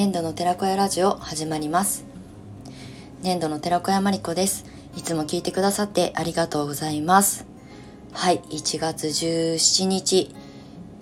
[0.00, 2.06] 年度の寺子屋ラジオ始まります。
[3.20, 4.64] 年度の寺子屋まりこです。
[4.96, 7.44] いつも聞いてくださってありがとうございます。
[8.10, 10.34] はい1月17日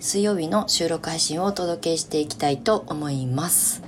[0.01, 3.83] 水曜日の収録配信をお届けしていきたいと思います。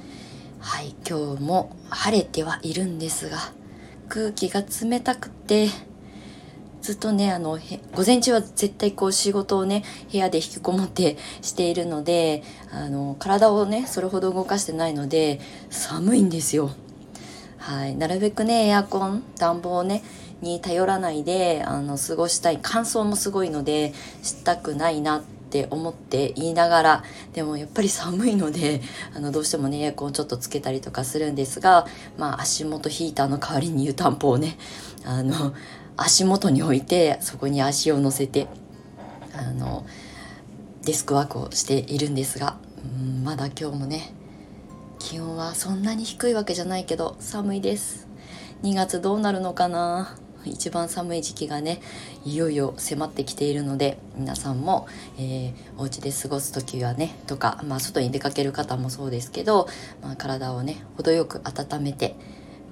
[0.62, 3.38] はい今日も晴れてはいるんですが
[4.08, 5.68] 空気が冷たくて
[6.82, 7.60] ずっとねあの
[7.96, 15.40] 午前中は絶対こう仕事をね部屋で引きこもって しているのであの体をねそれほど動かしてないので
[15.70, 16.72] 寒いんですよ。
[17.58, 20.04] はい、なるべくねエアコン暖房をね
[20.42, 27.04] に頼らないであの過ごしたい乾燥もすごいのでしたくないなって思って言いながら
[27.34, 28.82] でもやっぱり寒いので
[29.16, 31.86] あのどうしてもねエアコンちょっとつけたりとかするんですが、
[32.18, 34.58] まあ、足元ヒーターの代わりに湯たんぽをね
[35.06, 35.54] あの
[36.02, 38.48] 足元に置いてそこに足を乗せて
[39.34, 39.86] あの
[40.84, 44.14] デスクワークをしているんですがうんまだ今日もね
[45.00, 48.08] 気温はそんなに低いわけじゃないけど寒いです。
[48.62, 50.16] 2月どうなるのかな？
[50.46, 51.82] 一番寒い時期がね
[52.26, 59.68] いよいよ迫ってきているので皆さんも、えー、お家で過ごす時はねとか、まあ、外に出かける方もそうですけど、
[60.02, 62.16] まあ、体をね程よく温めて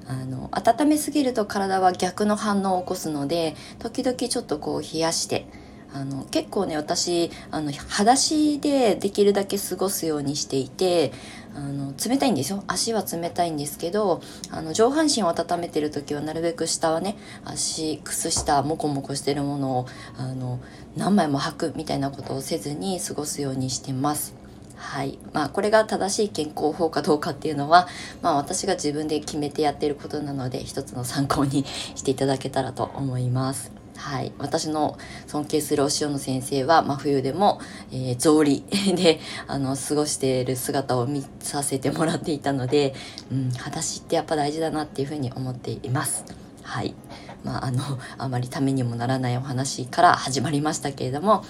[0.10, 5.46] あの温めすぎると体は逆の反応を起こすので時々ちょっとこう冷やして
[5.94, 11.12] あの結構ね私あの裸足でできるだけ過ごすようにしていて
[11.56, 19.88] あの冷たいんですよ足は冷たいんですけどあの上半身を温めてる時はなるべく下はね足靴下モコモコしてるものを
[20.18, 20.60] あの
[20.98, 24.39] 何枚も履くみたいなことをせずに過ごすようにしてます。
[24.80, 27.88] はいまあ、これが正しい健康法かどうかっていうのは、
[28.22, 33.72] まあ、私が自分で決めてやってることなので一つの参考にしていただけたらと思います。
[33.98, 37.60] はい、私の尊敬するお塩の先生は真冬でも、
[37.92, 38.64] えー、草履
[38.96, 42.94] であの過ごしている姿を見させてもらっていたので、
[43.30, 46.24] うん、裸足ってやっぱ大事だなっていうふうに思っています。
[46.64, 46.96] はい
[47.44, 47.84] まあ、あの
[48.18, 51.44] あまりためにもならないお話から始まりましたけれども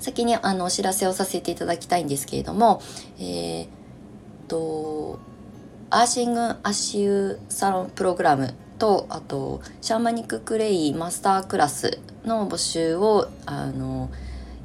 [0.00, 2.82] 先にあのお知らせをさせていただきたいんですけれども、
[3.18, 3.68] えー、
[4.48, 5.18] と、
[5.90, 14.10] アーシング足湯サロンプログラムと、あと、シャーマニッククレイマスタークラスの募集を、あの、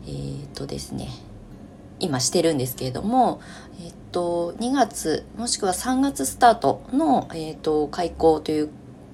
[0.07, 1.09] えっ、とですね、
[1.99, 3.41] 今してるんですけれども、
[3.83, 8.69] えっ、と、2月もしくは3月スタートの、えっ、と、開講という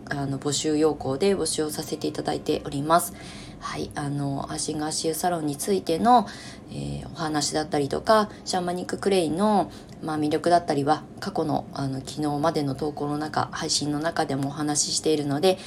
[0.09, 3.13] あの募集要項で募集をさせていただいております。
[3.59, 6.27] はい、あのアーシング足湯サロンについての、
[6.71, 9.71] えー、お話だったりとかシャーマニッククレイの、
[10.03, 15.57] まあ、魅力だったりは過去のあの昨日までの投稿の中配信の中でもお話ししているので、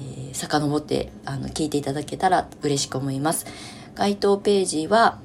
[0.00, 3.46] えー、遡ってあの聞いていただけたら嬉しく思います。
[3.94, 5.18] 該当ページは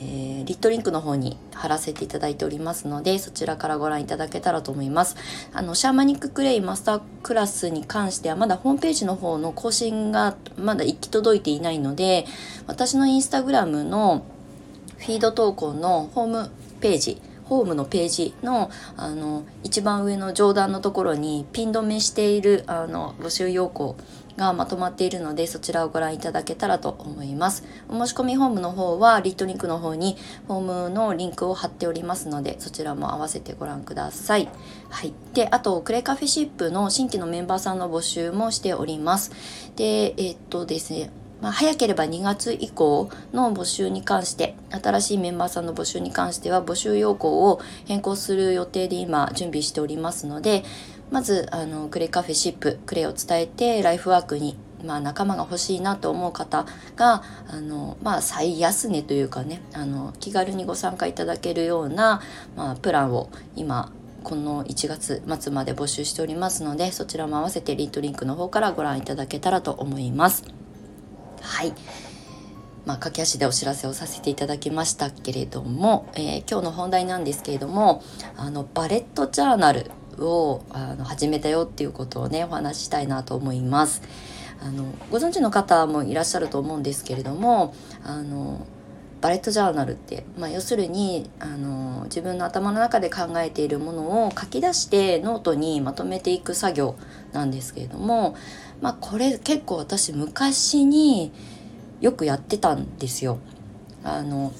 [0.00, 5.16] えー、 lit.link の方に貼らせていただいておりますのでそちらからご覧いただけたらと思います。
[5.52, 12.26] あのシャーマニッククレイマスタークラスに関してはまだホームページの方の更新がまだ行き届いていないので
[12.66, 14.24] 私のインスタグラムの
[14.98, 16.50] フィード投稿のホーム
[16.80, 23.96] ページホームのページのあの一番上の上段のところにピン止めしているあの募集要項
[24.36, 27.64] がまとまっているのでそちらをご覧いただけたらと思います。
[27.88, 34.48] お申し込みフォームの方はリットリンクの方にフォームのリンクを貼っておりますのでそちらも合わせてご覧ください。
[34.90, 35.12] はい。
[35.34, 39.32] であとクレカフェシップの新規のメンバーさんの募集もしております。
[39.76, 41.10] でえ、っとですね
[41.44, 50.64] まあ、早ければ2月以降の募集に関して新しいメンバーさんの募集に関しては募集要項を変更する予定で今準備しておりますので
[51.14, 56.66] まずあのクレカフェシップクレを伝えてライフワークにまあ、仲間が欲しいなと思う方
[56.96, 62.20] があの、まあ、最安値というかねあの気軽にご参加いただけるような、
[62.54, 63.92] まあ、プランを今
[64.24, 70.44] この1月末まで募集しておりますのでそちらも合わせてリットリンクの方からご覧いただけたらと思います。
[71.40, 71.72] はい
[72.84, 78.02] まあ、駆け足でお知らせをさせていただきましたけれども、えー、今日の本題なんですけれども
[78.36, 84.02] あのバレットジャーナルをあの始めたよっていうことをねお話ししたいなと思います。
[84.60, 88.66] あのご存知の方もいらっしゃると思うんですけれどもあの
[89.20, 96.96] バレットジャーナルって、まあ、要するにあの自分の頭の中で考えているものを書き出してノートにまとめていく作業
[97.32, 98.36] なんですけれども、
[98.82, 101.32] まあ、これ結構私昔に
[102.02, 103.38] よくやってたんですよ。
[104.02, 104.52] あの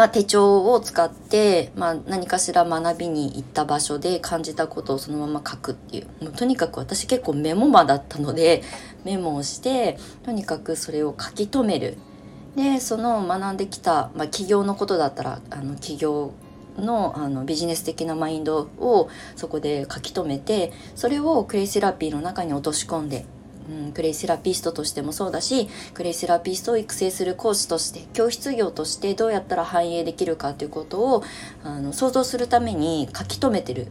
[0.00, 6.24] まあ、手帳を使って、まあ、何かしら学びに行った場所で感じたことをそのまま書くっていう。
[6.24, 8.62] もうとにかく私結構メモマだったので
[9.04, 11.98] メモをしてとにかくそれを書き留める。
[12.56, 16.32] でその学んできた、まあ、起業のことだったらあの起業
[16.78, 23.26] のあのビジネス的なマインドをそこで書き留めてそれをクレイセラピーの中に落とし込んで
[23.70, 31.22] うん、クレイセラピストとしてもそうだしクレイセラピストを育成する講師として教室業としてどうやったら反映できるかということを
[31.62, 33.86] あの想像するために書き留めてる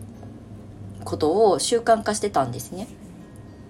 [1.06, 2.88] ことを習慣化してたんですね。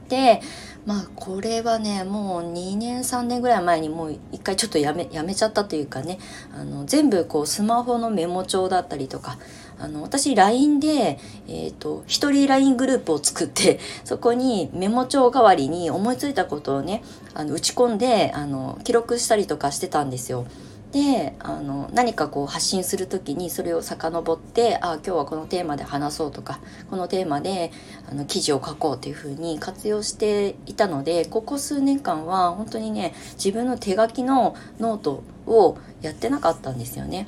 [0.09, 0.41] で
[0.85, 6.17] まあこれはねもう2年3年ぐらい前にもう一回ちょっとやめやめちゃったというかね
[6.51, 9.37] あの全部こうスマホのメモ帳だったりとか
[9.79, 17.03] あの私 LINE で、えーと、一人 LINE グループを作って そこにメモ帳代わりに思いついたことをね
[17.33, 20.45] あの打ち込んであの記録したりとかしてたんですよ。
[20.91, 26.59] であの何かこう発信する時にそれを遡ってあ今日はこのテーマで話そうとか
[26.89, 27.71] このテーマで
[28.09, 37.27] あの記事を書こうというふうに活用していたのでここ数年間は本当にね自分の手書きのノートをやってなかったんですよね。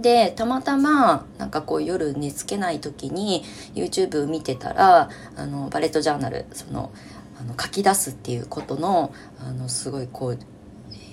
[0.00, 3.44] でたまたまなんかこう夜寝つけない時に
[3.74, 6.90] YouTube 見てたらあのバレットジャーナルその
[7.40, 10.38] あの書き出すっていうことのあのすごいこう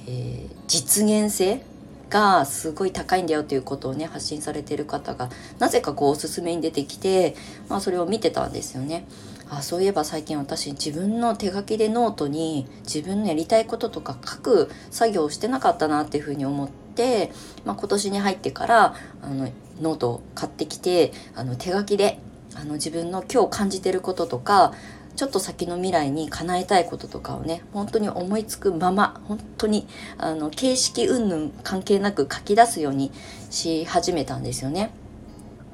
[0.08, 1.62] えー、実現性
[2.10, 5.30] がすごい高いんだよということをね発信されてる方が
[5.60, 7.36] なぜかこうおすすめに出てきて、
[7.68, 9.06] まあ、それを見てたんですよね。
[9.50, 16.87] あそういえば最近私自分の手書きでノートに自分のやりたいこととか書く作業をしてなかったなっていうふうに思って、
[17.66, 19.50] まあ、今年に入ってからあの
[19.82, 22.20] ノートを買ってきてあの手書きで
[22.56, 24.74] あの自分の今日感じてることとか
[25.16, 33.12] ちょっと先の未来に叶えたいこととかをね本当に思いつくまま本当にあの形式云々関係なく書き出すように
[33.50, 34.92] し始めたんですよね。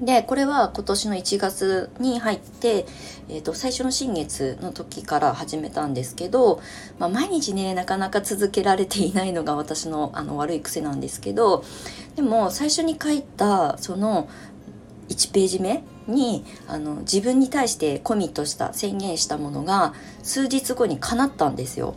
[0.02, 2.86] でこれは今年の1月に入って、
[3.30, 6.62] えーと、最初の新月の時から始めたんですけど、
[6.98, 11.64] まあ、毎日ねなかなか続けられていないのが私のあの悪い癖なんですけど
[12.16, 14.28] でも最初に書いたその
[15.10, 19.94] 1ページ目にあの自分に対してコミットした宣言したものが
[20.24, 21.96] 数日後に叶ったんですよ。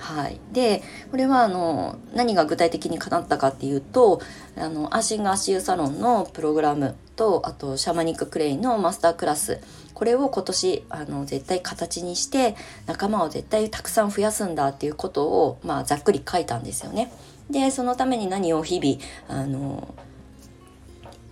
[0.00, 4.20] はい、でこれはあの何が具体的に叶ったかっていうと
[4.56, 9.60] あのアーシング足湯サロンのプログラムとあとシャーマニッククレイのマスタークラス
[9.94, 12.54] これを今年あの絶対形にして
[12.86, 17.12] 仲間を絶対たくさん増やすんだっていうことを、まあ、ざっくり書いたんですよね。
[17.50, 19.94] でそのために何を日々あの、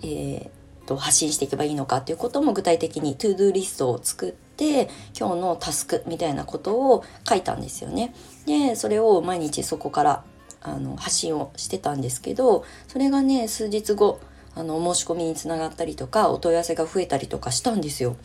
[0.03, 0.49] えー、
[0.87, 4.89] と発信していけばいいのかっていうことも具体的にトゥードゥーリストを作って
[5.19, 8.15] 今日のタスクみたいなことを書いたんですよね。
[8.47, 10.25] でそれを毎日そこから
[10.63, 14.21] あの発信をしてたんですけどそれがね数日後
[14.55, 18.17] あの申し込みにつながったりとかお問い合わせが増えたりとかしたんですよ。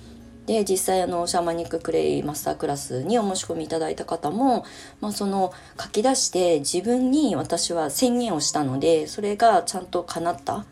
[0.48, 4.66] で実際あのシャーマニッククレイマスタークラスにお申し込みいただいた方も、
[5.00, 10.66] まあ、その書き出して自分に私は宣言をしたのでそれがちゃんと叶った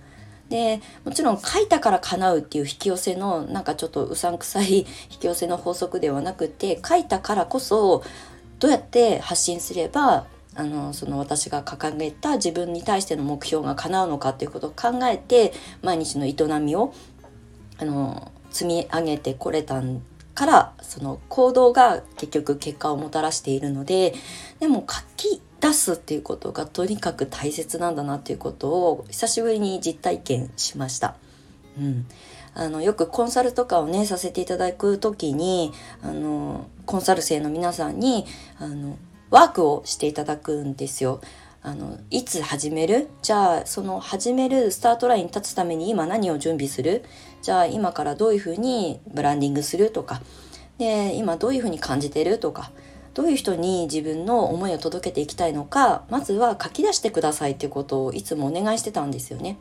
[0.49, 4.79] でもちろん書いたから叶うっていう引き寄せのなんかちょっとうさんくさい
[5.11, 8.03] 引き寄せの法則ではなくて書いたからこそ
[8.59, 10.25] どうやって発信すれば
[10.55, 16.93] あのその私が掲げた自分に対しての目標が叶うのかっていうことを考えて毎日の営みを
[17.77, 20.01] あの積み上げてこれたん
[20.33, 24.13] からその行動が結局結果をもたらしているので
[24.59, 31.15] でも書き出すっていうことがとにかく大切なんだなっていうことを久しぶりに実体験しました。
[31.77, 32.05] うん、
[32.53, 38.25] あのよくコンサルとかをねさせていただく時にあのコンサル生の皆さんに
[38.57, 38.97] あの
[39.29, 41.21] ワークをしていただくんですよ。
[41.61, 43.09] あのいつ始める？
[43.21, 47.03] じゃあその始めるスタートラインに立つために今何を準備する？
[47.41, 50.21] じゃあ今からどういうふうにブランディングするとか。
[50.77, 52.71] で今どういうふうに感じてるとか。
[53.13, 59.57] どういう人に自分の思いを届けていきたいのかまずは書き出してくださいっていうことをいつもお願いしてたんですよね。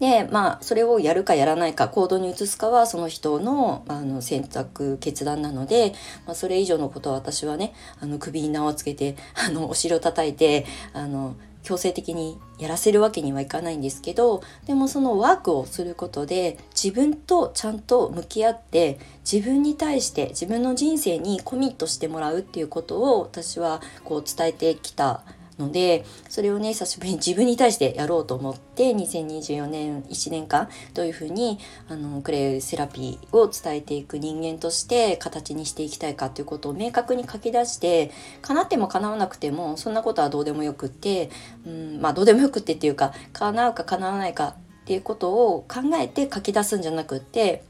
[0.00, 5.94] でまあそれをやるかやらないか行動に移すかはその人のあの選択決断なので、
[6.26, 18.98] まあ、それ以上のことは私はねあの首に縄をつけてあのお尻を叩いてあの強制的にやらせるわけにはいかないんですけどでもそのワークをすることで自分とちゃんと向き合って
[19.30, 25.22] 自分に対して自分の人生にコミットしてもらうっていうことを私はこう伝えてきた
[25.58, 41.30] のでそれをね久しぶりに 自分に対してやろうと思って2024年1年間どういうふうにあのクレイセラピーを伝えていく人間として形にしていきたいかっていうことを明確に書き出して叶っても叶わなくてもそんなことはどうでもよくって、
[41.66, 47.62] うん、まあどうでもよくってっていうか叶うか叶わないかっていうことを考えて書き出すんじゃなくって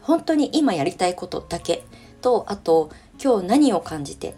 [0.00, 1.84] 本当に今やりたいことだけ
[2.20, 2.90] とあと
[3.22, 4.34] 今日何を感じて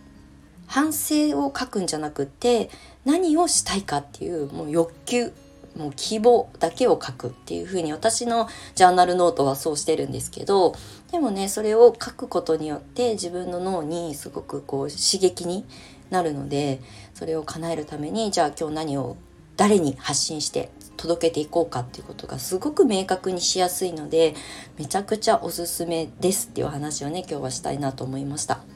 [0.67, 2.71] 反省を書くんじゃなくて
[3.05, 5.33] 何をしたいかっていうもう欲求
[5.77, 10.75] もう希望だけを書くっていう風に私のジャーナルノートはそうしてるんですけど
[11.11, 15.65] でもねそれを書くことによって自分の脳にすごくこう刺激に
[16.11, 16.81] なるので
[17.15, 19.17] それを叶えるためにじゃあ今日何を
[19.57, 24.35] 誰に発信して届けていこうかっていうことがすごく明確にしやすいので
[24.79, 28.74] めちゃくちゃおすすめですっていう話をね今日はしたいなと思いました。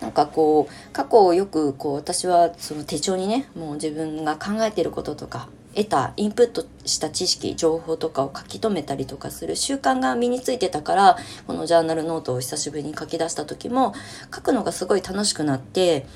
[0.00, 13.94] なんかこう過去をよくこう私はその手帳にねもう自分が考えてることとか得たインプットした知識情報とかを書き留めたりとかする習慣が身についてたからこのジャーナルノートを久しぶりに書き出した時も
[14.34, 16.06] 書くのがすごい楽しくなって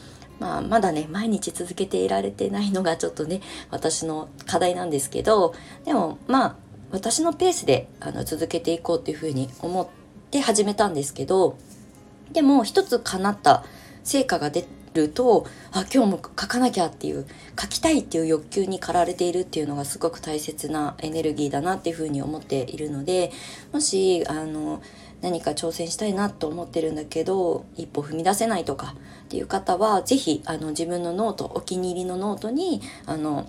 [0.41, 6.57] まあ、まだね毎日続けていられてないのがちょっとね私の課題なんですけどでもまあ
[6.93, 9.89] 私のペースであの続けていこうっていうふうに思っ
[10.31, 11.59] て始めたんですけど
[12.33, 13.65] でも一つ叶った
[14.05, 17.27] 成果が出るとあ今日も書かなきゃっていう
[17.61, 23.33] 書きたいっていう欲求に駆られているっていうのがすごく大切なエネルギーだなっていうふうに思っているので
[23.73, 24.83] もしあの
[25.21, 28.95] 何か挑戦したいなと思ってるんだけど一歩踏み出せないとか
[29.25, 33.47] っていう方は是非あの自分のノートお気に入りのノートにあの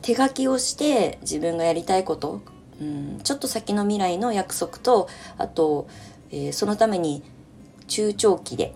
[0.00, 2.40] 手書きをして自分がやりたいこと、
[2.80, 5.08] うん、ちょっと先の未来の約束と
[5.38, 5.88] あと、
[6.30, 7.24] えー、そのために
[7.88, 8.74] 中長期で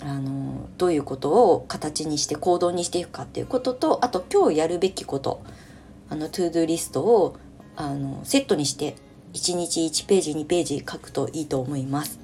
[0.00, 5.42] あのどういうことを形にして行動にしていくかっていうこととあと今日やるべきこと
[6.10, 7.36] あのトゥードゥリストを
[7.76, 8.96] あのセットにして
[9.32, 12.20] 1日1ページ2ページ書くといいと思います。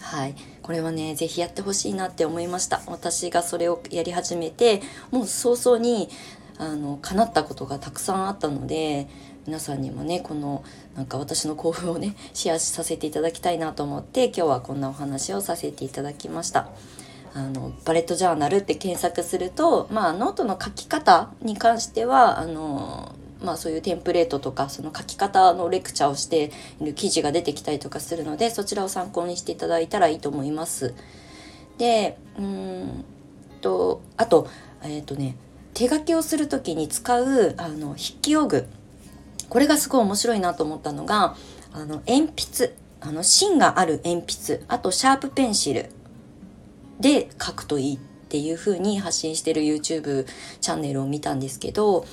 [0.00, 4.80] はい、これはね是非やってほしいなって思いました私がそれをやり始めて
[5.10, 6.08] もう早々に
[6.56, 9.06] あの叶ったことがたくさんあったので
[9.48, 10.62] 皆さんにもねこの
[10.94, 16.68] なんか私の興奮をねシェアさせていただきたいなと思って今日はこんなお話をさせていただきました。
[17.32, 26.50] あのバレットジャーナルって検索すると、まあ、ノートの書き方に関してはあのまあそういうテンプレートとかその書き方のレクチャーをして
[26.80, 30.94] いる記事が出てきたりとかするのでそちらを参考にしていただいたらいいと思います。
[31.78, 33.04] でうん
[33.62, 34.46] とあと
[34.82, 35.36] えっ、ー、とね
[35.72, 38.66] 手書きをする時に使うあの筆記用具
[39.48, 41.36] これがすごい面白いなと思ったのが
[41.72, 42.74] あの鉛筆。
[43.00, 44.64] あの芯がある鉛筆。
[44.66, 45.90] あとシャープペンシル。
[47.00, 50.26] で書くといいっていう風に発信してる YouTube
[50.60, 52.04] チャンネルを見たんですけど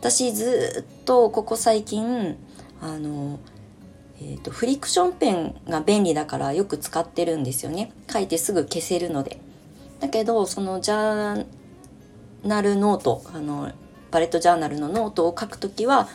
[0.00, 2.36] 私ずっとここ最近
[2.80, 3.40] あの、
[4.20, 7.90] えーと、フリクションペンが便利だからよく使ってるんですよね。
[8.12, 9.40] 書いてすぐ消せるので。
[10.00, 11.46] だけどそのジャー
[12.44, 13.72] ナルノートあの
[14.10, 16.08] バレットジャーナルのノートを書くときは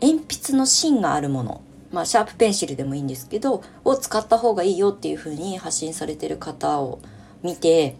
[0.00, 7.00] 鉛筆の芯があるものまあ、シャープペンシルでもいいんですけどを使った方がいいよっていう風に発信されてる方を
[7.42, 7.96] 見て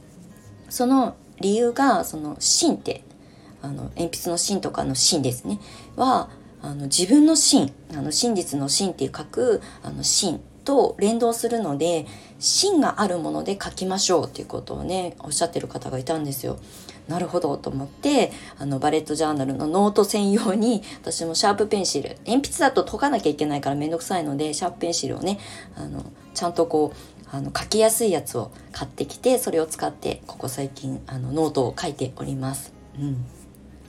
[0.69, 3.05] その理由がその芯って
[3.63, 5.59] あの鉛筆の芯とかの芯ですね
[5.97, 6.29] は
[6.61, 12.07] あの自分の芯あの真実の真って書くあの真と連動するので
[12.39, 16.59] 芯があるもので書きましょうっていうことをねおっしゃってる方がいたんですよ。
[17.09, 25.39] なるほどと思ってあのバレットジャーナルのノート専用に 私もシャープペンシル鉛筆だと研がなきゃいけないからめんどくさいのでシャープペンシルをね
[25.75, 32.73] あのちゃんとこうあの書きやすいやつを買ってきてそれを使ってここ最近あのノートを書いております。
[32.99, 33.25] うん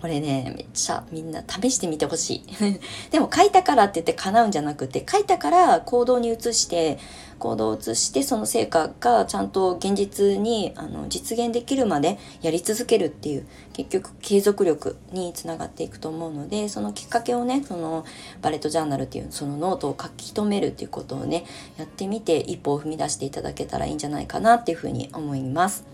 [0.01, 2.43] これね、めっちゃみんな試してみてほしい。
[3.11, 6.97] でも書いたからって言って叶うんじゃなくて、書いたから行動に移して、
[7.39, 18.05] 行動を移してその成果がちゃんと現実にあの実現できるまでやり続けるっていう結局継続力につながっていくと思うのでそのきっかけをねその
[18.41, 21.45] バレットジャーナルっていうそのノートを書き留めるっていうことをね
[21.77, 25.85] やってみて一歩を踏み出していただけたらいいんじゃないかなっていうふうに思います。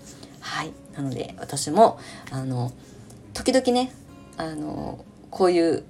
[0.42, 2.00] はいなので私も
[2.32, 2.72] あの
[3.36, 3.92] 時々ね
[4.38, 5.84] あのこういう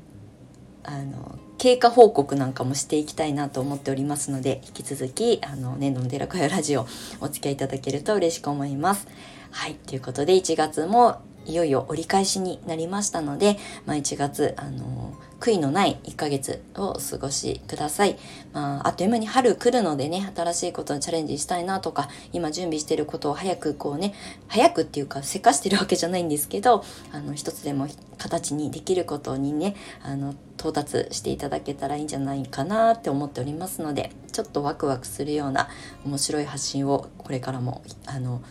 [0.84, 6.86] あの経過報告なんかもしていきたいなと思っておりますので引き続きあの年度の寺子屋ラジオ
[7.22, 9.08] お付き合いいただけると嬉しく思います。
[9.52, 15.14] はいということで1月もいよいよ折り返しになりましたので、まあ、1月あの
[15.46, 18.18] 悔いのない1ヶ月をお過ごしください。
[18.52, 24.16] まあ、あっという間に春来るのでね、新しいことにチャレンジしたいなとか、今準備してることを早くこうね、
[24.48, 27.88] 早くっていうか、せかしてるわけじゃないんですけど、あの、一つでも
[28.18, 35.70] 形にできることにね、あの、到達していただけたらいいんじゃないかなって思っておりますので、ちょっとワクワクするような
[36.06, 38.42] 面白い発信をこれからも、あの、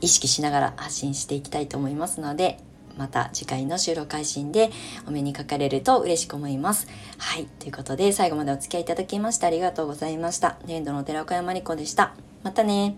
[0.00, 2.60] 意識しながら発信していきたいと思いますので、
[3.00, 4.70] また次回の収録配信で
[5.08, 6.86] お目にかかれると嬉しく思います。
[7.16, 7.46] はい。
[7.58, 10.58] ということで最後までお付き合いいただきましてありがとうございました。
[10.66, 12.12] 年度の寺岡山理子でした。
[12.42, 12.96] またね